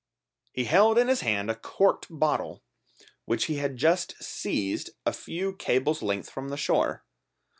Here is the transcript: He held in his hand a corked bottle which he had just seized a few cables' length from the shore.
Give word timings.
He 0.51 0.63
held 0.63 0.97
in 0.97 1.09
his 1.09 1.21
hand 1.21 1.51
a 1.51 1.55
corked 1.55 2.07
bottle 2.09 2.63
which 3.25 3.45
he 3.45 3.57
had 3.57 3.77
just 3.77 4.15
seized 4.19 4.89
a 5.05 5.13
few 5.13 5.55
cables' 5.55 6.01
length 6.01 6.31
from 6.31 6.49
the 6.49 6.57
shore. 6.57 7.05